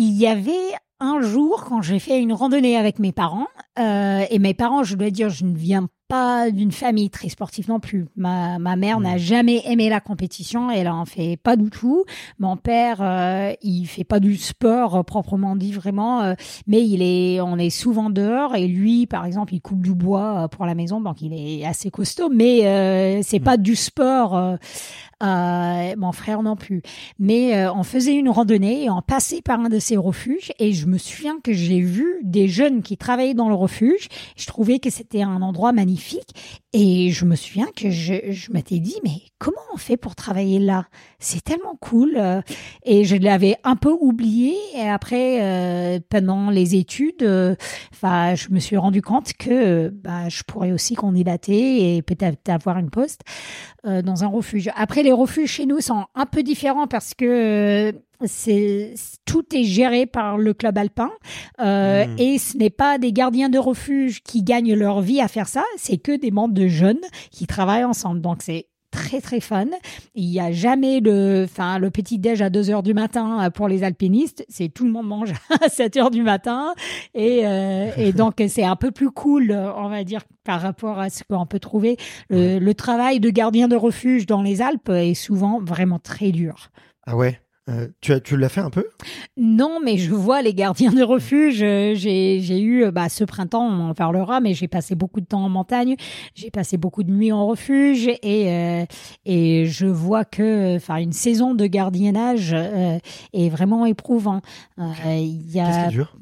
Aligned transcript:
Il 0.00 0.12
y 0.12 0.28
avait 0.28 0.52
un 1.00 1.20
jour 1.22 1.64
quand 1.68 1.82
j'ai 1.82 1.98
fait 1.98 2.20
une 2.20 2.32
randonnée 2.32 2.76
avec 2.76 3.00
mes 3.00 3.10
parents, 3.10 3.48
euh, 3.80 4.24
et 4.30 4.38
mes 4.38 4.54
parents, 4.54 4.84
je 4.84 4.94
dois 4.94 5.10
dire, 5.10 5.28
je 5.28 5.44
ne 5.44 5.56
viens 5.56 5.88
pas 6.06 6.52
d'une 6.52 6.70
famille 6.70 7.10
très 7.10 7.28
sportive 7.28 7.68
non 7.68 7.80
plus. 7.80 8.06
Ma, 8.16 8.60
ma 8.60 8.76
mère 8.76 9.00
n'a 9.00 9.18
jamais 9.18 9.60
aimé 9.66 9.88
la 9.90 10.00
compétition, 10.00 10.70
elle 10.70 10.88
en 10.88 11.04
fait 11.04 11.36
pas 11.36 11.56
du 11.56 11.68
tout. 11.68 12.04
Mon 12.38 12.56
père, 12.56 12.98
euh, 13.02 13.52
il 13.60 13.86
fait 13.86 14.04
pas 14.04 14.20
du 14.20 14.36
sport 14.36 14.94
euh, 14.96 15.02
proprement 15.02 15.56
dit 15.56 15.72
vraiment, 15.72 16.22
euh, 16.22 16.34
mais 16.68 16.80
il 16.86 17.02
est, 17.02 17.40
on 17.40 17.58
est 17.58 17.70
souvent 17.70 18.08
dehors 18.08 18.54
et 18.54 18.68
lui, 18.68 19.06
par 19.06 19.26
exemple, 19.26 19.52
il 19.52 19.60
coupe 19.60 19.82
du 19.82 19.94
bois 19.94 20.44
euh, 20.44 20.48
pour 20.48 20.64
la 20.64 20.76
maison, 20.76 21.00
donc 21.00 21.22
il 21.22 21.34
est 21.34 21.66
assez 21.66 21.90
costaud, 21.90 22.30
mais 22.30 22.66
euh, 22.66 23.20
c'est 23.22 23.40
pas 23.40 23.56
du 23.56 23.74
sport. 23.74 24.58
Euh, 25.22 25.94
mon 25.96 26.12
frère 26.12 26.42
non 26.42 26.56
plus. 26.56 26.82
Mais 27.18 27.56
euh, 27.56 27.72
on 27.72 27.82
faisait 27.82 28.14
une 28.14 28.28
randonnée 28.28 28.84
et 28.84 28.90
on 28.90 29.02
passait 29.02 29.42
par 29.42 29.60
un 29.60 29.68
de 29.68 29.78
ces 29.78 29.96
refuges 29.96 30.52
et 30.58 30.72
je 30.72 30.86
me 30.86 30.98
souviens 30.98 31.40
que 31.42 31.52
j'ai 31.52 31.80
vu 31.80 32.20
des 32.22 32.48
jeunes 32.48 32.82
qui 32.82 32.96
travaillaient 32.96 33.34
dans 33.34 33.48
le 33.48 33.54
refuge. 33.54 34.08
Je 34.36 34.46
trouvais 34.46 34.78
que 34.78 34.90
c'était 34.90 35.22
un 35.22 35.42
endroit 35.42 35.72
magnifique 35.72 36.60
et 36.72 37.10
je 37.10 37.24
me 37.24 37.34
souviens 37.34 37.68
que 37.74 37.90
je, 37.90 38.30
je 38.30 38.52
m'étais 38.52 38.78
dit 38.78 38.96
mais 39.02 39.22
comment 39.38 39.56
on 39.72 39.76
fait 39.76 39.96
pour 39.96 40.14
travailler 40.14 40.58
là? 40.58 40.86
C'est 41.18 41.42
tellement 41.42 41.76
cool 41.80 42.14
euh, 42.16 42.40
et 42.84 43.04
je 43.04 43.16
l'avais 43.16 43.56
un 43.64 43.76
peu 43.76 43.94
oublié 44.00 44.54
et 44.74 44.88
après 44.88 45.42
euh, 45.42 45.98
pendant 46.08 46.50
les 46.50 46.74
études, 46.74 47.22
euh, 47.22 47.54
enfin 47.92 48.34
je 48.34 48.50
me 48.50 48.58
suis 48.58 48.76
rendu 48.76 49.02
compte 49.02 49.32
que 49.34 49.88
bah, 49.88 50.28
je 50.28 50.42
pourrais 50.42 50.72
aussi 50.72 50.94
candidater 50.94 51.96
et 51.96 52.02
peut-être 52.02 52.48
avoir 52.48 52.78
une 52.78 52.90
poste 52.90 53.22
euh, 53.86 54.02
dans 54.02 54.24
un 54.24 54.28
refuge. 54.28 54.70
Après, 54.74 55.02
les 55.02 55.12
refuges 55.12 55.50
chez 55.50 55.66
nous 55.66 55.80
sont 55.80 56.06
un 56.14 56.26
peu 56.26 56.42
différents 56.42 56.86
parce 56.86 57.14
que 57.14 57.94
c'est 58.24 58.94
tout 59.24 59.44
est 59.54 59.62
géré 59.62 60.06
par 60.06 60.38
le 60.38 60.52
club 60.52 60.76
alpin 60.76 61.10
euh, 61.60 62.06
Mm. 62.06 62.16
et 62.18 62.38
ce 62.38 62.56
n'est 62.56 62.70
pas 62.70 62.98
des 62.98 63.12
gardiens 63.12 63.48
de 63.48 63.58
refuge 63.58 64.22
qui 64.22 64.42
gagnent 64.42 64.74
leur 64.74 65.00
vie 65.00 65.20
à 65.20 65.28
faire 65.28 65.48
ça, 65.48 65.64
c'est 65.76 65.98
que 65.98 66.16
des 66.16 66.30
membres 66.30 66.54
de 66.54 66.66
jeunes 66.68 67.00
qui 67.30 67.46
travaillent 67.46 67.84
ensemble. 67.84 68.20
Donc 68.20 68.42
c'est 68.42 68.66
très 68.90 69.20
très 69.20 69.40
fun. 69.40 69.66
Il 70.14 70.24
y 70.24 70.40
a 70.40 70.52
jamais 70.52 71.00
le, 71.00 71.44
enfin 71.44 71.78
le 71.78 71.90
petit 71.90 72.18
déj 72.18 72.42
à 72.42 72.50
2 72.50 72.70
heures 72.70 72.82
du 72.82 72.94
matin 72.94 73.50
pour 73.54 73.68
les 73.68 73.84
alpinistes. 73.84 74.44
C'est 74.48 74.68
tout 74.68 74.84
le 74.84 74.90
monde 74.90 75.06
mange 75.06 75.32
à 75.64 75.68
7 75.68 75.96
heures 75.96 76.10
du 76.10 76.22
matin 76.22 76.74
et, 77.14 77.46
euh, 77.46 77.90
et 77.96 78.12
donc 78.12 78.42
c'est 78.48 78.64
un 78.64 78.76
peu 78.76 78.90
plus 78.90 79.10
cool, 79.10 79.52
on 79.52 79.88
va 79.88 80.04
dire, 80.04 80.22
par 80.44 80.60
rapport 80.60 80.98
à 80.98 81.10
ce 81.10 81.22
qu'on 81.24 81.46
peut 81.46 81.60
trouver. 81.60 81.96
Le, 82.30 82.58
le 82.58 82.74
travail 82.74 83.20
de 83.20 83.30
gardien 83.30 83.68
de 83.68 83.76
refuge 83.76 84.26
dans 84.26 84.42
les 84.42 84.62
Alpes 84.62 84.88
est 84.88 85.14
souvent 85.14 85.60
vraiment 85.60 85.98
très 85.98 86.30
dur. 86.30 86.70
Ah 87.06 87.16
ouais? 87.16 87.40
Euh, 87.68 87.88
tu 88.00 88.12
as, 88.12 88.20
tu 88.20 88.36
l'as 88.36 88.48
fait 88.48 88.60
un 88.62 88.70
peu? 88.70 88.86
Non, 89.36 89.78
mais 89.84 89.98
je 89.98 90.14
vois 90.14 90.40
les 90.40 90.54
gardiens 90.54 90.92
de 90.92 91.02
refuge. 91.02 91.62
euh, 91.62 91.94
J'ai 91.94 92.40
j'ai 92.40 92.60
eu, 92.60 92.84
euh, 92.84 92.90
bah, 92.90 93.08
ce 93.10 93.24
printemps, 93.24 93.66
on 93.66 93.90
en 93.90 93.94
parlera, 93.94 94.40
mais 94.40 94.54
j'ai 94.54 94.68
passé 94.68 94.94
beaucoup 94.94 95.20
de 95.20 95.26
temps 95.26 95.44
en 95.44 95.48
montagne. 95.50 95.96
J'ai 96.34 96.50
passé 96.50 96.78
beaucoup 96.78 97.02
de 97.02 97.10
nuits 97.10 97.30
en 97.32 97.46
refuge 97.46 98.08
et 98.22 98.50
euh, 98.52 98.84
et 99.26 99.66
je 99.66 99.86
vois 99.86 100.24
que, 100.24 100.76
enfin, 100.76 100.96
une 100.96 101.12
saison 101.12 101.54
de 101.54 101.66
gardiennage 101.66 102.54
est 102.54 103.48
vraiment 103.48 103.84
éprouvant. 103.84 104.40
Il 104.78 105.50
y 105.50 105.60
a 105.60 105.66
Qu'est-ce 105.66 105.78
qui 105.80 105.84
est 105.84 105.90
dur? 105.90 106.16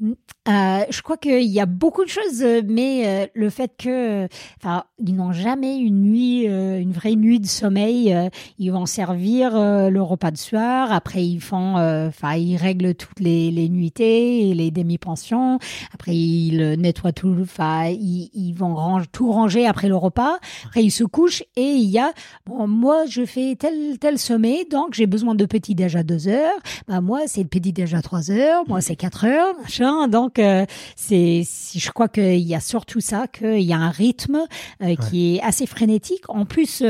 Je 0.47 1.01
crois 1.01 1.17
qu'il 1.17 1.43
y 1.43 1.59
a 1.59 1.65
beaucoup 1.65 2.03
de 2.03 2.09
choses, 2.09 2.43
mais 2.67 3.29
le 3.33 3.49
fait 3.49 3.71
que, 3.77 4.27
enfin, 4.57 4.83
ils 4.99 5.15
n'ont 5.15 5.31
jamais 5.31 5.77
une 5.77 6.01
nuit, 6.01 6.43
une 6.45 6.91
vraie 6.91 7.15
nuit 7.15 7.39
de 7.39 7.47
sommeil. 7.47 8.15
ils 8.57 8.71
vont 8.71 8.85
servir 8.85 9.51
le 9.53 10.01
repas 10.01 10.31
de 10.31 10.37
soir. 10.37 10.91
Après, 10.91 11.25
ils 11.25 11.36
font, 11.41 11.77
euh, 11.77 12.07
enfin, 12.07 12.35
ils 12.35 12.57
règlent 12.57 12.95
toutes 12.95 13.19
les, 13.19 13.51
les 13.51 13.69
nuitées 13.69 14.49
et 14.49 14.53
les 14.53 14.71
demi-pensions. 14.71 15.59
Après, 15.93 16.15
ils 16.15 16.61
euh, 16.61 16.75
nettoient 16.75 17.11
tout. 17.11 17.35
Enfin, 17.41 17.87
ils, 17.87 18.29
ils 18.33 18.53
vont 18.53 18.75
ranger, 18.75 19.07
tout 19.11 19.31
ranger 19.31 19.65
après 19.65 19.87
le 19.87 19.95
repas. 19.95 20.39
Après, 20.65 20.83
ils 20.83 20.91
se 20.91 21.03
couchent 21.03 21.43
et 21.55 21.71
il 21.71 21.89
y 21.89 21.99
a, 21.99 22.13
bon, 22.45 22.67
moi, 22.67 23.05
je 23.07 23.25
fais 23.25 23.55
tel 23.55 23.97
tel 23.99 24.17
sommet, 24.17 24.65
donc 24.69 24.93
j'ai 24.93 25.07
besoin 25.07 25.35
de 25.35 25.45
petit 25.45 25.75
déj 25.75 25.95
à 25.95 26.03
deux 26.03 26.27
heures. 26.27 26.59
Bah 26.87 27.01
moi, 27.01 27.21
c'est 27.27 27.41
le 27.41 27.47
petit 27.47 27.73
déj 27.73 27.93
à 27.93 28.01
trois 28.01 28.31
heures. 28.31 28.63
Moi, 28.67 28.81
c'est 28.81 28.95
quatre 28.95 29.25
heures, 29.25 29.55
machin. 29.61 30.07
Donc 30.07 30.39
euh, 30.39 30.65
c'est, 30.95 31.43
je 31.75 31.91
crois 31.91 32.07
qu'il 32.07 32.39
y 32.39 32.55
a 32.55 32.59
surtout 32.59 33.01
ça, 33.01 33.27
qu'il 33.27 33.61
y 33.61 33.73
a 33.73 33.77
un 33.77 33.89
rythme 33.89 34.39
euh, 34.81 34.95
qui 34.95 35.35
est 35.35 35.41
assez 35.41 35.65
frénétique. 35.65 36.23
En 36.29 36.45
plus, 36.45 36.83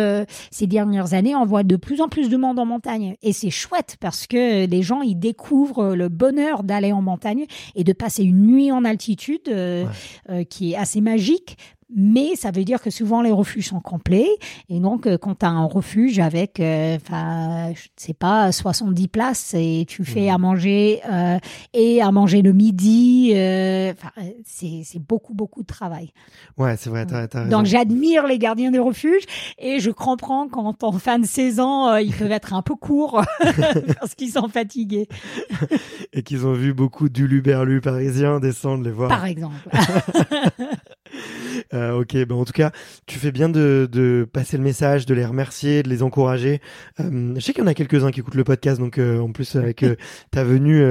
ces 0.51 0.67
dernières 0.67 1.13
années, 1.13 1.35
on 1.35 1.45
voit 1.45 1.63
de 1.63 1.75
plus 1.75 2.01
en 2.01 2.07
plus 2.09 2.29
de 2.29 2.37
monde 2.37 2.59
en 2.59 2.65
montagne, 2.65 3.15
et 3.21 3.33
c'est 3.33 3.49
chouette 3.49 3.97
parce 3.99 4.27
que 4.27 4.36
les 4.37 4.81
gens 4.81 5.01
ils 5.01 5.15
découvrent 5.15 5.95
le 5.95 6.09
bonheur 6.09 6.63
d'aller 6.63 6.91
en 6.91 7.01
montagne 7.01 7.45
et 7.75 7.83
de 7.83 7.93
passer 7.93 8.23
une 8.23 8.45
nuit 8.45 8.71
en 8.71 8.85
altitude, 8.85 9.47
euh, 9.47 9.85
euh, 10.29 10.43
qui 10.43 10.73
est 10.73 10.75
assez 10.75 11.01
magique. 11.01 11.57
Mais 11.95 12.35
ça 12.35 12.51
veut 12.51 12.63
dire 12.65 12.81
que 12.81 12.89
souvent 12.89 13.21
les 13.21 13.31
refuges 13.31 13.69
sont 13.69 13.79
complets. 13.79 14.27
Et 14.69 14.79
donc, 14.79 15.07
euh, 15.07 15.17
quand 15.17 15.35
tu 15.39 15.45
as 15.45 15.49
un 15.49 15.63
refuge 15.65 16.19
avec, 16.19 16.59
euh, 16.59 16.97
enfin, 16.97 17.71
je 17.73 17.87
sais 17.95 18.13
pas, 18.13 18.51
70 18.51 19.07
places 19.07 19.53
et 19.53 19.85
tu 19.87 20.03
fais 20.03 20.29
à 20.29 20.37
manger 20.37 20.99
euh, 21.09 21.37
et 21.73 22.01
à 22.01 22.11
manger 22.11 22.41
le 22.41 22.51
midi, 22.51 23.31
euh, 23.35 23.93
enfin, 23.93 24.11
euh, 24.17 24.29
c'est 24.45 24.99
beaucoup, 24.99 25.33
beaucoup 25.33 25.61
de 25.61 25.67
travail. 25.67 26.11
Ouais, 26.57 26.75
c'est 26.77 26.89
vrai, 26.89 27.05
t'as 27.05 27.25
raison. 27.25 27.49
Donc, 27.49 27.65
j'admire 27.65 28.27
les 28.27 28.37
gardiens 28.37 28.71
de 28.71 28.79
refuge 28.79 29.23
et 29.57 29.79
je 29.79 29.91
comprends 29.91 30.49
quand 30.49 30.83
en 30.83 30.91
fin 30.93 31.19
de 31.19 31.25
saison, 31.25 31.87
euh, 31.87 32.01
ils 32.01 32.13
peuvent 32.13 32.31
être 32.31 32.53
un 32.53 32.61
peu 32.61 32.75
courts 32.75 33.23
parce 33.99 34.13
qu'ils 34.15 34.31
sont 34.31 34.49
fatigués, 34.49 35.07
Et 36.13 36.23
qu'ils 36.23 36.45
ont 36.45 36.53
vu 36.53 36.73
beaucoup 36.73 37.09
d'uluberlus 37.09 37.79
parisiens 37.81 38.39
descendre 38.39 38.83
les 38.83 38.91
voir. 38.91 39.09
par 39.09 39.25
exemple. 39.25 39.55
Euh, 41.73 41.99
ok, 41.99 42.15
ben 42.25 42.35
en 42.35 42.45
tout 42.45 42.53
cas, 42.53 42.71
tu 43.05 43.19
fais 43.19 43.31
bien 43.31 43.49
de, 43.49 43.87
de 43.91 44.27
passer 44.31 44.57
le 44.57 44.63
message, 44.63 45.05
de 45.05 45.13
les 45.13 45.25
remercier, 45.25 45.83
de 45.83 45.89
les 45.89 46.03
encourager. 46.03 46.61
Euh, 46.99 47.33
je 47.35 47.39
sais 47.39 47.53
qu'il 47.53 47.63
y 47.63 47.65
en 47.65 47.67
a 47.67 47.73
quelques-uns 47.73 48.11
qui 48.11 48.19
écoutent 48.19 48.35
le 48.35 48.43
podcast, 48.43 48.79
donc 48.79 48.97
euh, 48.97 49.19
en 49.19 49.31
plus 49.31 49.55
avec 49.55 49.85
ta 50.31 50.43
venue, 50.43 50.83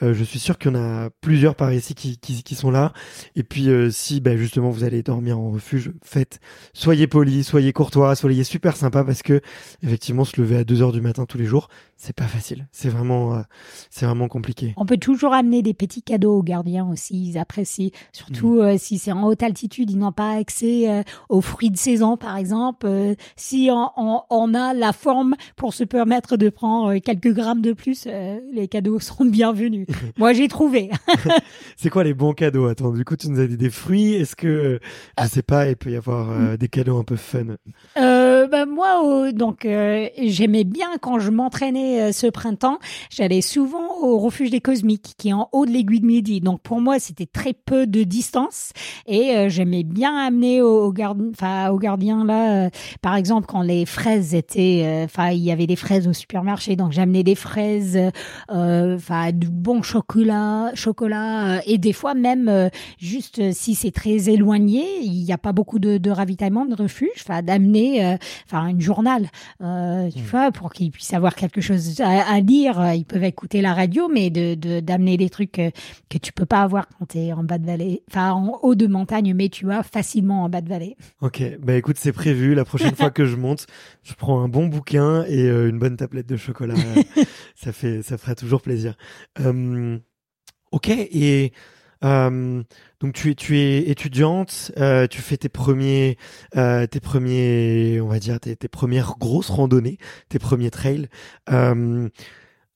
je 0.00 0.24
suis 0.24 0.38
sûr 0.38 0.58
qu'il 0.58 0.72
y 0.72 0.76
en 0.76 0.80
a 0.80 1.10
plusieurs 1.20 1.54
par 1.54 1.72
ici 1.72 1.94
qui, 1.94 2.18
qui, 2.18 2.42
qui 2.42 2.54
sont 2.54 2.70
là. 2.70 2.92
Et 3.36 3.42
puis 3.42 3.68
si 3.90 4.20
ben, 4.20 4.36
justement 4.36 4.70
vous 4.70 4.84
allez 4.84 5.02
dormir 5.02 5.38
en 5.38 5.50
refuge, 5.50 5.92
faites, 6.02 6.40
soyez 6.72 7.06
polis, 7.06 7.46
soyez 7.46 7.72
courtois, 7.72 8.14
soyez 8.14 8.44
super 8.44 8.76
sympa 8.76 9.04
parce 9.04 9.22
que 9.22 9.40
effectivement 9.82 10.24
se 10.24 10.40
lever 10.40 10.56
à 10.56 10.64
2 10.64 10.82
heures 10.82 10.92
du 10.92 11.00
matin 11.00 11.26
tous 11.26 11.38
les 11.38 11.46
jours, 11.46 11.68
c'est 11.96 12.14
pas 12.14 12.26
facile. 12.26 12.68
C'est 12.72 12.88
vraiment, 12.88 13.42
c'est 13.90 14.06
vraiment 14.06 14.28
compliqué. 14.28 14.74
On 14.76 14.86
peut 14.86 14.98
toujours 14.98 15.32
amener 15.32 15.62
des 15.62 15.74
petits 15.74 16.02
cadeaux 16.02 16.38
aux 16.38 16.42
gardiens 16.42 16.88
aussi. 16.88 17.30
Ils 17.30 17.38
apprécient, 17.38 17.90
surtout 18.12 18.60
euh, 18.60 18.76
si 18.78 18.98
c'est 18.98 19.12
en 19.12 19.24
haute 19.24 19.42
altitude, 19.42 19.90
ils 19.90 19.98
n'ont 20.08 20.12
pas 20.12 20.32
accès 20.32 20.88
euh, 20.88 21.02
aux 21.28 21.40
fruits 21.40 21.70
de 21.70 21.76
saison, 21.76 22.16
par 22.16 22.36
exemple. 22.36 22.86
Euh, 22.86 23.14
si 23.36 23.68
on, 23.72 23.90
on- 23.96 24.22
on 24.30 24.54
a 24.54 24.74
la 24.74 24.92
forme 24.92 25.34
pour 25.56 25.74
se 25.74 25.84
permettre 25.84 26.36
de 26.36 26.48
prendre 26.48 26.94
euh, 26.96 26.98
quelques 27.00 27.32
grammes 27.32 27.60
de 27.62 27.72
plus, 27.72 28.06
les 28.52 28.68
cadeaux 28.68 28.98
seront 29.08 29.24
bienvenus. 29.26 29.86
Moi, 30.18 30.32
j'ai 30.32 30.48
trouvé. 30.48 30.90
C'est 31.76 31.90
quoi 31.90 32.04
les 32.04 32.14
bons 32.14 32.32
cadeaux? 32.32 32.66
Attends, 32.66 32.90
du 32.90 33.04
coup 33.04 33.16
tu 33.16 33.28
nous 33.30 33.40
as 33.40 33.46
dit 33.46 33.56
des 33.56 33.70
fruits. 33.70 34.14
Est-ce 34.14 34.34
que, 34.36 34.80
je 35.20 35.26
sais 35.28 35.42
pas, 35.42 35.68
il 35.68 35.76
peut 35.76 35.90
y 35.90 35.96
avoir 35.96 36.30
euh, 36.30 36.56
des 36.56 36.68
cadeaux 36.68 36.98
un 36.98 37.04
peu 37.04 37.16
fun? 37.16 37.56
Ben, 38.48 38.66
moi, 38.66 39.02
euh, 39.04 39.32
donc, 39.32 39.66
euh, 39.66 40.08
j'aimais 40.16 40.64
bien 40.64 40.88
quand 41.00 41.18
je 41.18 41.30
m'entraînais 41.30 42.00
euh, 42.00 42.12
ce 42.12 42.26
printemps. 42.28 42.78
J'allais 43.10 43.42
souvent 43.42 43.98
au 44.00 44.18
refuge 44.18 44.50
des 44.50 44.60
Cosmiques, 44.60 45.14
qui 45.18 45.28
est 45.28 45.32
en 45.32 45.48
haut 45.52 45.66
de 45.66 45.70
l'aiguille 45.70 46.00
de 46.00 46.06
Midi. 46.06 46.40
Donc, 46.40 46.62
pour 46.62 46.80
moi, 46.80 46.98
c'était 46.98 47.26
très 47.26 47.52
peu 47.52 47.86
de 47.86 48.04
distance. 48.04 48.72
Et 49.06 49.36
euh, 49.36 49.48
j'aimais 49.48 49.82
bien 49.82 50.16
amener 50.16 50.62
aux, 50.62 50.86
aux 50.86 50.92
gardiens, 50.92 51.30
enfin, 51.30 51.70
aux 51.70 51.78
gardiens 51.78 52.24
là, 52.24 52.70
par 53.02 53.16
exemple, 53.16 53.46
quand 53.46 53.62
les 53.62 53.84
fraises 53.84 54.34
étaient, 54.34 55.02
enfin, 55.04 55.30
il 55.30 55.40
y 55.40 55.52
avait 55.52 55.66
des 55.66 55.76
fraises 55.76 56.08
au 56.08 56.12
supermarché, 56.12 56.76
donc 56.76 56.92
j'amenais 56.92 57.22
des 57.22 57.34
fraises, 57.34 57.98
enfin, 58.48 59.32
du 59.32 59.48
bon 59.48 59.82
chocolat, 59.82 60.70
chocolat, 60.74 61.60
et 61.66 61.78
des 61.78 61.92
fois 61.92 62.14
même, 62.14 62.70
juste 62.98 63.52
si 63.52 63.74
c'est 63.74 63.90
très 63.90 64.28
éloigné, 64.28 64.84
il 65.02 65.24
n'y 65.24 65.32
a 65.32 65.38
pas 65.38 65.52
beaucoup 65.52 65.78
de, 65.78 65.98
de 65.98 66.10
ravitaillement 66.10 66.66
de 66.66 66.74
refuge, 66.74 67.10
enfin, 67.18 67.42
d'amener, 67.42 68.16
enfin 68.46 68.66
une 68.68 68.80
journal, 68.80 69.28
euh, 69.62 70.10
tu 70.10 70.18
Mm. 70.20 70.26
vois, 70.26 70.52
pour 70.52 70.72
qu'ils 70.72 70.90
puissent 70.90 71.14
avoir 71.14 71.34
quelque 71.34 71.60
chose 71.60 72.00
à, 72.00 72.30
à 72.32 72.40
lire. 72.40 72.94
Ils 72.94 73.04
peuvent 73.04 73.24
écouter 73.24 73.60
la 73.62 73.74
radio, 73.74 74.08
mais 74.12 74.30
de 74.30 74.54
de- 74.54 74.80
d'amener 74.80 75.16
des 75.16 75.30
trucs 75.30 75.52
que 76.08 76.18
tu 76.18 76.32
peux 76.32 76.46
pas 76.46 76.62
avoir 76.62 76.86
quand 76.98 77.06
tu 77.06 77.18
es 77.18 77.32
en 77.32 77.44
bas 77.44 77.58
de 77.58 77.66
vallée, 77.66 78.02
enfin 78.10 78.32
en 78.32 78.58
haut 78.62 78.74
de 78.74 78.86
montagne, 78.86 79.34
mais 79.34 79.48
tu 79.48 79.70
as 79.72 79.82
facilement 79.82 80.44
en 80.44 80.48
bas 80.48 80.60
de 80.60 80.68
vallée. 80.68 80.96
Ok, 81.20 81.42
bah 81.60 81.74
écoute, 81.74 81.96
c'est 81.98 82.12
prévu. 82.12 82.54
La 82.54 82.64
prochaine 82.64 82.94
fois 82.94 83.10
que 83.10 83.24
je 83.24 83.36
monte, 83.36 83.66
je 84.02 84.14
prends 84.14 84.40
un 84.42 84.48
bon 84.48 84.66
bouquin 84.66 85.24
et 85.24 85.42
euh, 85.42 85.68
une 85.68 85.78
bonne 85.78 85.96
tablette 85.96 86.26
de 86.26 86.36
chocolat. 86.36 86.74
ça 87.54 87.72
fait, 87.72 88.02
ça 88.02 88.18
fera 88.18 88.34
toujours 88.34 88.62
plaisir. 88.62 88.96
Euh, 89.40 89.98
ok, 90.72 90.88
et 90.90 91.52
donc 92.02 93.12
tu 93.14 93.30
es, 93.30 93.34
tu 93.34 93.58
es 93.58 93.88
étudiante, 93.90 94.72
euh, 94.78 95.06
tu 95.06 95.20
fais 95.20 95.36
tes 95.36 95.48
premiers, 95.48 96.16
euh, 96.56 96.86
tes 96.86 97.00
premiers, 97.00 98.00
on 98.00 98.08
va 98.08 98.18
dire 98.18 98.40
tes, 98.40 98.56
tes 98.56 98.68
premières 98.68 99.16
grosses 99.18 99.50
randonnées, 99.50 99.98
tes 100.28 100.38
premiers 100.38 100.70
trails. 100.70 101.08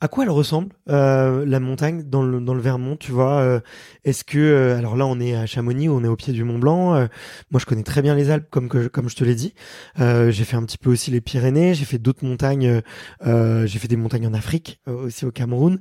À 0.02 0.08
quoi 0.08 0.24
elle 0.24 0.30
ressemble 0.30 0.72
euh, 0.88 1.46
la 1.46 1.60
montagne 1.60 2.02
dans 2.02 2.24
le 2.24 2.40
dans 2.40 2.54
le 2.54 2.60
Vermont 2.60 2.96
Tu 2.96 3.12
vois 3.12 3.38
euh, 3.38 3.60
Est-ce 4.02 4.24
que 4.24 4.36
euh, 4.36 4.76
alors 4.76 4.96
là 4.96 5.06
on 5.06 5.20
est 5.20 5.36
à 5.36 5.46
Chamonix, 5.46 5.88
on 5.88 6.02
est 6.02 6.08
au 6.08 6.16
pied 6.16 6.32
du 6.32 6.42
Mont 6.42 6.58
Blanc. 6.58 7.08
moi 7.52 7.60
je 7.60 7.66
connais 7.66 7.84
très 7.84 8.02
bien 8.02 8.16
les 8.16 8.28
Alpes 8.28 8.48
comme 8.50 8.68
comme 8.68 9.08
je 9.08 9.14
te 9.14 9.22
l'ai 9.22 9.36
dit. 9.36 9.54
J'ai 9.98 10.44
fait 10.44 10.56
un 10.56 10.64
petit 10.64 10.76
peu 10.76 10.90
aussi 10.90 11.12
les 11.12 11.20
Pyrénées. 11.20 11.74
J'ai 11.74 11.84
fait 11.84 11.98
d'autres 11.98 12.24
montagnes. 12.24 12.82
j'ai 13.24 13.78
fait 13.78 13.86
des 13.86 13.94
montagnes 13.94 14.26
en 14.26 14.34
Afrique 14.34 14.80
aussi 14.86 15.24
au 15.24 15.30
Cameroun. 15.30 15.78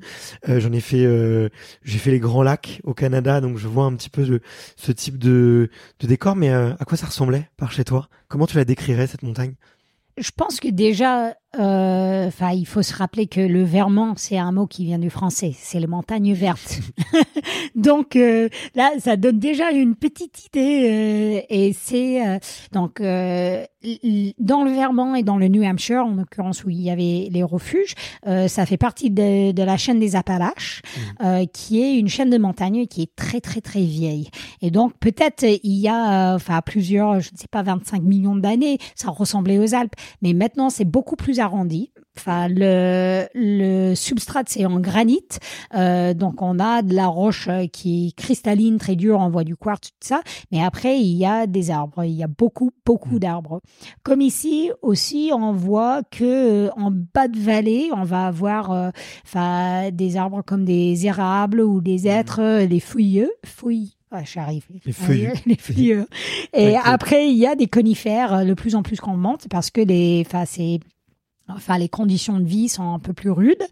J'en 0.48 0.72
ai 0.72 0.82
fait 0.82 1.50
j'ai 1.82 1.98
fait 1.98 2.12
les 2.12 2.20
Grands 2.20 2.44
Lacs 2.44 2.80
au 2.84 2.94
Canada. 2.94 3.42
Donc 3.42 3.58
je 3.58 3.68
vois 3.68 3.86
un 3.86 3.96
petit 3.96 4.12
peu 4.12 4.40
ce 4.76 4.92
type 4.92 5.18
de 5.18 5.72
de 6.00 6.06
décor. 6.06 6.36
Mais 6.36 6.50
à 6.50 6.86
quoi 6.86 6.96
ça 6.96 7.08
ressemblait 7.08 7.50
par 7.58 7.72
chez 7.72 7.86
toi? 7.86 8.08
Comment 8.28 8.46
tu 8.46 8.58
la 8.58 8.66
décrirais 8.66 9.08
cette 9.08 9.24
montagne? 9.24 9.56
Je 10.18 10.30
pense 10.30 10.60
que 10.60 10.68
déjà, 10.68 11.34
euh, 11.60 12.28
enfin, 12.28 12.52
il 12.52 12.66
faut 12.66 12.82
se 12.82 12.94
rappeler 12.96 13.28
que 13.28 13.42
le 13.42 13.64
Vermont, 13.64 14.14
c'est 14.16 14.38
un 14.38 14.52
mot 14.52 14.68
qui 14.68 14.86
vient 14.86 15.00
du 15.00 15.10
français. 15.10 15.54
C'est 15.58 15.80
les 15.80 15.88
montagnes 15.88 16.34
vertes. 16.34 16.80
donc 17.76 18.16
euh, 18.16 18.48
là, 18.76 18.92
ça 19.00 19.18
donne 19.18 19.40
déjà 19.40 19.72
une 19.72 19.96
petite 19.96 20.46
idée. 20.46 21.42
euh, 21.42 21.46
et 21.50 21.74
c'est 21.74 22.22
donc 22.72 23.02
dans 23.02 24.64
le 24.64 24.72
Vermont 24.72 25.16
et 25.16 25.24
dans 25.24 25.38
le 25.38 25.48
New 25.48 25.64
Hampshire, 25.64 26.06
en 26.06 26.16
l'occurrence 26.16 26.64
où 26.64 26.70
il 26.70 26.82
y 26.82 26.90
avait 26.90 27.28
les 27.32 27.44
refuges, 27.44 27.96
ça 28.26 28.66
fait 28.66 28.78
partie 28.78 29.10
de, 29.10 29.52
de 29.52 29.64
la 29.64 29.78
chaîne 29.78 30.00
des 30.00 30.16
Appalaches, 30.16 30.82
euh, 31.24 31.46
qui 31.52 31.82
est 31.82 31.98
une 31.98 32.08
chaîne 32.08 32.30
de 32.30 32.38
montagne 32.38 32.88
qui 32.88 33.02
est 33.02 33.16
très 33.16 33.42
très 33.42 33.62
très 33.62 33.82
vieille. 33.82 34.30
Et 34.62 34.72
donc 34.72 34.94
peut-être 35.00 35.44
il 35.44 35.78
y 35.78 35.88
a, 35.88 36.34
enfin 36.36 36.62
plusieurs, 36.62 37.20
je 37.20 37.32
ne 37.34 37.38
sais 37.38 37.48
pas, 37.50 37.64
25 37.64 38.02
millions 38.02 38.36
d'années, 38.36 38.78
ça 38.96 39.10
ressemblait 39.10 39.58
aux 39.58 39.76
Alpes, 39.76 39.96
mais 40.22 40.34
maintenant 40.34 40.70
c'est 40.70 40.86
beaucoup 40.86 41.16
plus 41.16 41.41
arrondi. 41.42 41.92
Enfin, 42.18 42.48
le, 42.50 43.26
le 43.34 43.96
substrat 43.96 44.44
c'est 44.46 44.66
en 44.66 44.80
granit, 44.80 45.28
euh, 45.74 46.14
donc 46.14 46.42
on 46.42 46.60
a 46.60 46.82
de 46.82 46.94
la 46.94 47.08
roche 47.08 47.48
euh, 47.48 47.68
qui 47.68 48.08
est 48.08 48.12
cristalline, 48.18 48.78
très 48.80 48.98
dure, 48.98 49.20
on 49.20 49.30
voit 49.30 49.46
du 49.46 49.56
quartz, 49.56 49.92
tout 49.92 50.08
ça. 50.08 50.22
Mais 50.52 50.62
après 50.62 51.00
il 51.00 51.16
y 51.16 51.26
a 51.26 51.48
des 51.48 51.72
arbres, 51.72 52.04
il 52.04 52.12
y 52.12 52.24
a 52.24 52.28
beaucoup 52.28 52.72
beaucoup 52.86 53.18
d'arbres. 53.18 53.62
Comme 54.04 54.22
ici 54.22 54.72
aussi, 54.82 55.32
on 55.34 55.54
voit 55.54 56.04
que 56.04 56.52
euh, 56.52 56.70
en 56.76 56.92
bas 56.92 57.28
de 57.28 57.40
vallée, 57.40 57.90
on 57.96 58.04
va 58.04 58.28
avoir, 58.28 58.72
euh, 58.72 58.90
enfin, 59.26 59.90
des 59.92 60.18
arbres 60.18 60.42
comme 60.46 60.66
des 60.66 61.06
érables 61.06 61.62
ou 61.62 61.82
des 61.82 62.08
êtres, 62.08 62.42
euh, 62.42 62.68
des 62.68 62.80
fouilleux, 62.80 63.32
fouilles. 63.46 63.94
Ouais, 64.12 64.24
j'arrive. 64.26 64.66
Les 64.86 64.92
feuillus. 64.92 65.34
Les 65.46 65.56
feuilleux. 65.56 66.06
Et 66.54 66.76
après, 66.76 67.30
il 67.30 67.38
y 67.38 67.48
a 67.48 67.56
des 67.56 67.68
conifères 67.68 68.46
de 68.46 68.54
plus 68.54 68.76
en 68.76 68.84
plus 68.84 69.00
qu'on 69.00 69.16
monte 69.16 69.48
parce 69.50 69.72
que 69.72 69.80
les, 69.80 70.24
enfin, 70.26 70.44
c'est, 70.46 70.82
enfin, 71.56 71.78
les 71.78 71.90
conditions 71.90 72.40
de 72.40 72.46
vie 72.46 72.70
sont 72.70 72.94
un 72.94 73.00
peu 73.00 73.14
plus 73.14 73.32
rudes. 73.32 73.64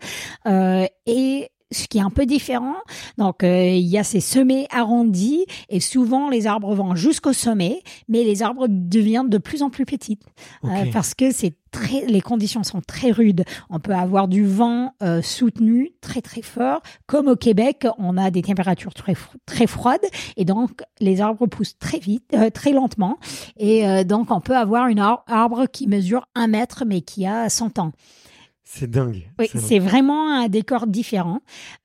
Euh, 0.45 0.85
et 1.05 1.49
ce 1.71 1.87
qui 1.87 1.99
est 1.99 2.01
un 2.01 2.09
peu 2.09 2.25
différent, 2.25 2.75
donc 3.17 3.43
euh, 3.43 3.67
il 3.67 3.85
y 3.85 3.97
a 3.97 4.03
ces 4.03 4.21
sommets 4.21 4.67
arrondis 4.71 5.45
et 5.69 5.79
souvent 5.79 6.29
les 6.29 6.47
arbres 6.47 6.73
vont 6.73 6.95
jusqu'au 6.95 7.33
sommet, 7.33 7.81
mais 8.07 8.23
les 8.23 8.41
arbres 8.41 8.65
deviennent 8.67 9.29
de 9.29 9.37
plus 9.37 9.61
en 9.61 9.69
plus 9.69 9.85
petits 9.85 10.17
euh, 10.63 10.67
parce 10.91 11.13
que 11.13 11.31
c'est 11.31 11.53
très, 11.71 12.05
les 12.07 12.21
conditions 12.21 12.63
sont 12.63 12.81
très 12.81 13.11
rudes. 13.11 13.43
On 13.69 13.79
peut 13.79 13.93
avoir 13.93 14.27
du 14.27 14.43
vent 14.45 14.95
euh, 15.03 15.21
soutenu 15.21 15.91
très 16.01 16.21
très 16.21 16.41
fort, 16.41 16.81
comme 17.05 17.27
au 17.27 17.35
Québec, 17.35 17.85
on 17.99 18.17
a 18.17 18.31
des 18.31 18.41
températures 18.41 18.95
très 18.95 19.13
très 19.45 19.67
froides 19.67 19.99
et 20.37 20.45
donc 20.45 20.81
les 20.99 21.21
arbres 21.21 21.45
poussent 21.45 21.77
très 21.77 21.99
vite, 21.99 22.23
euh, 22.33 22.49
très 22.49 22.71
lentement. 22.71 23.17
Et 23.57 23.87
euh, 23.87 24.03
donc 24.03 24.31
on 24.31 24.41
peut 24.41 24.57
avoir 24.57 24.87
une 24.87 24.99
ar- 24.99 25.23
arbre 25.27 25.67
qui 25.71 25.87
mesure 25.87 26.27
un 26.33 26.47
mètre 26.47 26.83
mais 26.87 27.01
qui 27.01 27.27
a 27.27 27.47
100 27.49 27.77
ans. 27.77 27.91
C'est 28.71 28.87
dingue. 28.87 29.31
Oui, 29.39 29.49
C'est 29.55 29.79
vraiment 29.79 30.31
un 30.31 30.47
décor 30.47 30.85
différent. 30.85 31.39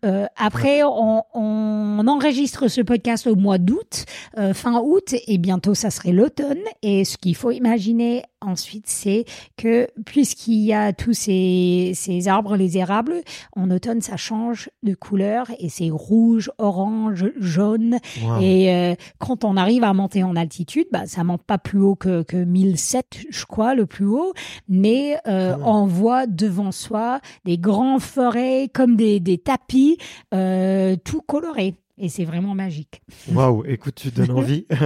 Euh, 0.05 0.27
après, 0.37 0.83
on, 0.85 1.23
on 1.33 2.07
enregistre 2.07 2.69
ce 2.69 2.83
podcast 2.83 3.27
au 3.27 3.37
mois 3.37 3.57
d'août, 3.57 4.05
euh, 4.37 4.53
fin 4.53 4.79
août, 4.83 5.15
et 5.27 5.39
bientôt 5.39 5.73
ça 5.75 5.89
serait 5.89 6.13
l'automne. 6.13 6.61
Et 6.83 7.07
ce 7.07 7.17
qu'il 7.17 7.37
faut 7.37 7.51
imaginer 7.53 8.25
ensuite, 8.45 8.87
c'est 8.87 9.25
que 9.57 9.89
puisqu'il 10.05 10.61
y 10.61 10.73
a 10.73 10.93
tous 10.93 11.13
ces, 11.13 11.93
ces 11.95 12.29
arbres, 12.29 12.57
les 12.57 12.79
érables, 12.79 13.23
en 13.57 13.71
automne, 13.71 14.01
ça 14.01 14.17
change 14.17 14.71
de 14.83 14.95
couleur 14.95 15.47
et 15.59 15.69
c'est 15.69 15.91
rouge, 15.91 16.51
orange, 16.59 17.27
jaune. 17.39 17.99
Wow. 18.23 18.41
Et 18.41 18.73
euh, 18.75 18.95
quand 19.19 19.45
on 19.45 19.57
arrive 19.57 19.85
à 19.85 19.93
monter 19.93 20.23
en 20.23 20.37
altitude, 20.37 20.87
bah, 20.93 21.07
ça 21.07 21.25
monte 21.25 21.43
pas 21.43 21.59
plus 21.59 21.81
haut 21.81 21.97
que, 21.97 22.23
que 22.23 22.37
1007, 22.37 23.27
je 23.31 23.45
crois, 23.45 23.75
le 23.75 23.87
plus 23.87 24.07
haut, 24.07 24.33
mais 24.69 25.19
euh, 25.27 25.57
même. 25.57 25.67
on 25.67 25.87
voit 25.87 26.27
devant 26.27 26.73
soi 26.73 27.21
des 27.45 27.59
grands 27.59 27.99
forêts 27.99 28.69
comme 28.73 28.97
des, 28.97 29.21
des 29.21 29.39
tapis, 29.39 29.99
euh, 30.33 30.97
tout 31.05 31.21
colorés. 31.21 31.75
Et 31.97 32.09
c'est 32.09 32.25
vraiment 32.25 32.55
magique. 32.57 33.03
Waouh, 33.33 33.65
écoute, 33.67 33.95
tu 33.95 34.11
donnes 34.11 34.33
envie. 34.33 34.67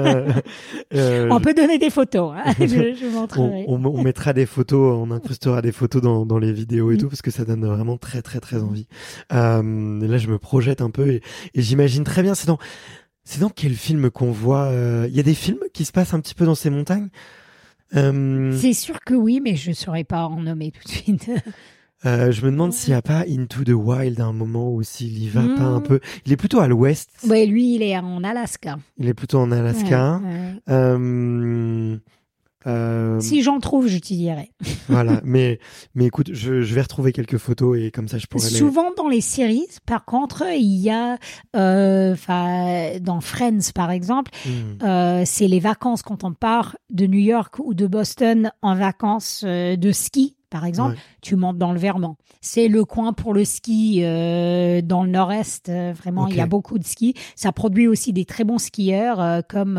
Euh, 0.94 1.28
on 1.30 1.40
peut 1.40 1.52
donner 1.54 1.78
des 1.78 1.90
photos, 1.90 2.32
hein, 2.34 2.52
je, 2.60 2.66
je 2.66 3.06
on, 3.06 3.10
montrerai. 3.12 3.64
on- 3.68 3.84
on 3.84 4.02
mettra 4.02 4.32
des 4.32 4.46
photos, 4.46 4.96
on 4.98 5.10
incrustera 5.10 5.60
des 5.60 5.72
photos 5.72 6.00
dans, 6.00 6.24
dans 6.24 6.38
les 6.38 6.52
vidéos 6.52 6.90
et 6.90 6.94
Mm. 6.94 6.98
tout, 6.98 7.08
parce 7.08 7.20
que 7.22 7.30
ça 7.30 7.44
donne 7.44 7.64
vraiment 7.66 7.98
très 7.98 8.22
très 8.22 8.40
très 8.40 8.62
envie. 8.62 8.86
Euh, 9.32 10.06
là, 10.06 10.18
je 10.18 10.28
me 10.28 10.38
projette 10.38 10.80
un 10.80 10.90
peu 10.90 11.08
et, 11.10 11.22
et 11.54 11.62
j'imagine 11.62 12.04
très 12.04 12.22
bien. 12.22 12.34
C'est 12.34 12.46
dans, 12.46 12.58
c'est 13.24 13.40
dans 13.40 13.50
quel 13.50 13.74
film 13.74 14.10
qu'on 14.10 14.30
voit 14.32 14.64
euh, 14.66 15.06
Il 15.10 15.16
y 15.16 15.20
a 15.20 15.22
des 15.22 15.34
films 15.34 15.60
qui 15.74 15.84
se 15.84 15.92
passent 15.92 16.14
un 16.14 16.20
petit 16.20 16.34
peu 16.34 16.44
dans 16.46 16.54
ces 16.54 16.70
montagnes? 16.70 17.08
Euh, 17.96 18.56
C'est 18.58 18.72
sûr 18.74 19.00
que 19.04 19.14
oui, 19.14 19.40
mais 19.42 19.56
je 19.56 19.70
ne 19.70 19.74
saurais 19.74 20.04
pas 20.04 20.26
en 20.26 20.40
nommer 20.40 20.70
tout 20.72 20.82
de 20.84 20.90
suite. 20.90 21.30
euh, 22.06 22.30
je 22.30 22.44
me 22.44 22.50
demande 22.50 22.72
s'il 22.72 22.90
n'y 22.92 22.96
a 22.96 23.02
pas 23.02 23.24
Into 23.28 23.64
the 23.64 23.70
Wild 23.70 24.20
à 24.20 24.26
un 24.26 24.32
moment 24.32 24.72
ou 24.72 24.82
s'il 24.82 25.18
y 25.22 25.28
va 25.28 25.42
pas 25.56 25.62
un 25.64 25.80
peu. 25.80 26.00
Il 26.26 26.32
est 26.32 26.36
plutôt 26.36 26.60
à 26.60 26.68
l'ouest. 26.68 27.10
ouais, 27.28 27.44
lui, 27.46 27.74
il 27.74 27.82
est 27.82 27.96
en 27.98 28.22
Alaska. 28.24 28.78
Il 28.98 29.08
est 29.08 29.14
plutôt 29.14 29.38
en 29.38 29.50
Alaska. 29.50 30.20
Ouais, 30.22 30.28
ouais. 30.28 30.54
Euh, 30.70 31.96
euh, 32.66 33.20
Si 33.20 33.42
j'en 33.42 33.60
trouve, 33.60 33.86
je 33.88 33.98
te 33.98 34.06
dirai. 34.14 34.50
Voilà, 34.88 35.20
mais 35.22 35.58
mais 35.94 36.06
écoute, 36.06 36.30
je, 36.32 36.62
je 36.62 36.74
vais 36.74 36.80
retrouver 36.80 37.12
quelques 37.12 37.36
photos 37.36 37.78
et 37.78 37.90
comme 37.90 38.08
ça 38.08 38.16
je 38.18 38.26
pourrais 38.26 38.48
les. 38.48 38.56
Souvent 38.56 38.90
dans 38.96 39.06
les 39.08 39.20
séries, 39.20 39.66
par 39.84 40.04
contre, 40.06 40.44
il 40.56 40.76
y 40.80 40.88
a, 40.90 41.18
dans 41.52 43.20
Friends 43.20 43.72
par 43.74 43.90
exemple, 43.90 44.30
Hmm. 44.46 45.24
c'est 45.26 45.46
les 45.48 45.60
vacances 45.60 46.02
quand 46.02 46.24
on 46.24 46.32
part 46.32 46.76
de 46.90 47.06
New 47.06 47.18
York 47.18 47.56
ou 47.58 47.74
de 47.74 47.86
Boston 47.86 48.50
en 48.62 48.74
vacances 48.76 49.44
de 49.44 49.92
ski. 49.92 50.36
Par 50.50 50.64
exemple, 50.64 50.92
Ouais. 50.94 50.98
tu 51.20 51.36
montes 51.36 51.58
dans 51.58 51.72
le 51.72 51.78
Vermont. 51.78 52.16
C'est 52.40 52.68
le 52.68 52.84
coin 52.84 53.12
pour 53.12 53.34
le 53.34 53.44
ski 53.44 54.00
euh, 54.02 54.80
dans 54.82 55.02
le 55.04 55.10
nord-est. 55.10 55.68
euh, 55.68 55.92
vraiment, 55.94 56.26
il 56.26 56.36
y 56.36 56.40
a 56.40 56.46
beaucoup 56.46 56.78
de 56.78 56.84
ski. 56.84 57.14
Ça 57.36 57.52
produit 57.52 57.86
aussi 57.86 58.12
des 58.12 58.24
très 58.24 58.44
bons 58.44 58.58
skieurs 58.58 59.20
euh, 59.20 59.40
comme 59.46 59.78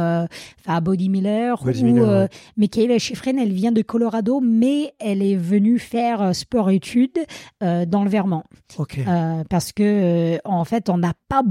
'fin, 0.64 0.82
Body 0.82 1.10
Miller 1.10 1.64
Body 1.64 1.82
ou 1.82 1.86
Miller, 1.86 2.08
ouais. 2.24 2.30
Michaela 2.58 3.00
Schifrin. 3.00 3.38
Elle 3.38 3.52
vient 3.54 3.72
de 3.72 3.82
Colorado, 3.82 4.42
mais 4.42 4.94
elle 5.00 5.24
est 5.24 5.36
venue 5.36 5.80
faire 5.80 6.36
sport-études 6.36 7.20
dans 7.62 8.04
le 8.04 8.10
Vermont. 8.10 8.44
Parce 9.50 9.72
que 9.72 10.40
en 10.46 10.66
fait 10.66 10.90
on 10.90 10.98
n'a 10.98 11.14
pas 11.30 11.42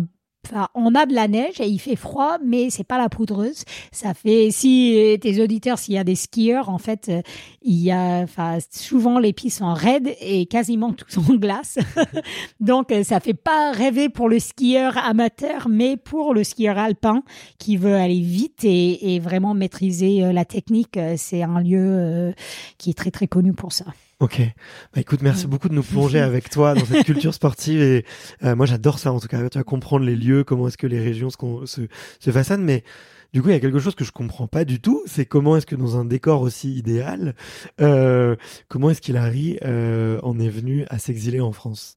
Enfin, 0.46 0.68
on 0.74 0.94
a 0.94 1.04
de 1.04 1.14
la 1.14 1.28
neige 1.28 1.60
et 1.60 1.66
il 1.66 1.78
fait 1.78 1.96
froid, 1.96 2.38
mais 2.42 2.70
c'est 2.70 2.84
pas 2.84 2.96
la 2.96 3.08
poudreuse. 3.08 3.64
Ça 3.92 4.14
fait 4.14 4.50
si 4.50 4.96
euh, 4.96 5.18
tes 5.18 5.42
auditeurs, 5.42 5.78
s'il 5.78 5.94
y 5.94 5.98
a 5.98 6.04
des 6.04 6.14
skieurs, 6.14 6.70
en 6.70 6.78
fait, 6.78 7.08
euh, 7.08 7.22
il 7.60 7.76
y 7.82 7.90
a, 7.90 8.20
enfin, 8.22 8.58
souvent 8.70 9.18
les 9.18 9.32
pistes 9.32 9.58
sont 9.58 9.74
raides 9.74 10.14
et 10.20 10.46
quasiment 10.46 10.92
tout 10.92 11.06
en 11.18 11.34
glace. 11.34 11.78
Donc, 12.60 12.92
euh, 12.92 13.02
ça 13.02 13.20
fait 13.20 13.34
pas 13.34 13.72
rêver 13.72 14.08
pour 14.08 14.28
le 14.28 14.38
skieur 14.38 14.96
amateur, 14.96 15.68
mais 15.68 15.96
pour 15.96 16.32
le 16.32 16.44
skieur 16.44 16.78
alpin 16.78 17.22
qui 17.58 17.76
veut 17.76 17.96
aller 17.96 18.20
vite 18.20 18.64
et, 18.64 19.14
et 19.14 19.20
vraiment 19.20 19.54
maîtriser 19.54 20.32
la 20.32 20.44
technique, 20.44 20.98
c'est 21.16 21.42
un 21.42 21.60
lieu 21.60 22.32
qui 22.78 22.90
est 22.90 22.94
très 22.94 23.10
très 23.10 23.26
connu 23.26 23.52
pour 23.52 23.72
ça. 23.72 23.84
Ok. 24.20 24.40
Bah 24.92 25.00
écoute, 25.00 25.22
merci 25.22 25.46
beaucoup 25.46 25.68
de 25.68 25.74
nous 25.74 25.82
plonger 25.84 26.18
avec 26.20 26.50
toi 26.50 26.74
dans 26.74 26.84
cette 26.84 27.06
culture 27.06 27.32
sportive 27.32 27.80
et 27.80 28.04
euh, 28.42 28.56
moi 28.56 28.66
j'adore 28.66 28.98
ça 28.98 29.12
en 29.12 29.20
tout 29.20 29.28
cas. 29.28 29.48
Tu 29.48 29.58
vas 29.58 29.64
comprendre 29.64 30.04
les 30.04 30.16
lieux, 30.16 30.42
comment 30.42 30.66
est-ce 30.66 30.76
que 30.76 30.88
les 30.88 30.98
régions 31.00 31.30
se, 31.30 31.36
se, 31.66 31.82
se 32.18 32.30
façonnent, 32.32 32.64
mais 32.64 32.82
Du 33.32 33.42
coup, 33.42 33.48
il 33.50 33.52
y 33.52 33.56
a 33.56 33.60
quelque 33.60 33.78
chose 33.78 33.94
que 33.94 34.04
je 34.04 34.10
comprends 34.12 34.48
pas 34.48 34.64
du 34.64 34.80
tout. 34.80 35.02
C'est 35.06 35.26
comment 35.26 35.56
est-ce 35.56 35.66
que 35.66 35.76
dans 35.76 35.96
un 35.98 36.04
décor 36.04 36.40
aussi 36.42 36.74
idéal, 36.74 37.34
euh, 37.80 38.34
comment 38.68 38.90
est-ce 38.90 39.00
qu'il 39.02 39.16
Harry 39.16 39.58
euh, 39.64 40.18
en 40.22 40.38
est 40.40 40.48
venu 40.48 40.84
à 40.88 40.98
s'exiler 40.98 41.40
en 41.40 41.52
France? 41.52 41.96